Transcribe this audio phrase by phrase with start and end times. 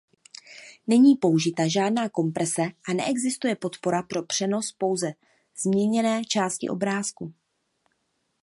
[0.87, 5.07] Není použita žádná komprese a neexistuje podpora pro přenos pouze
[5.61, 7.33] změněné části obrázku.